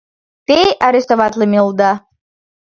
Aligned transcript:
Те 0.47 0.59
арестоватлыме 0.87 1.59
улыда. 1.67 1.91